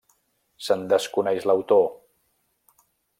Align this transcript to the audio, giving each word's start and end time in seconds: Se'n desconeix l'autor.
Se'n 0.67 0.85
desconeix 0.93 1.47
l'autor. 1.51 1.87